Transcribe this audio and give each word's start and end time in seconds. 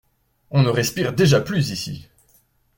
On 0.49 0.63
ne 0.63 0.69
respire 0.71 1.13
déjà 1.13 1.41
plus 1.41 1.69
ici. 1.69 2.07